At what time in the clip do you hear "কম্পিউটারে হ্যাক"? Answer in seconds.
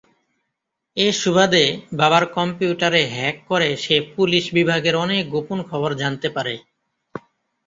2.35-3.35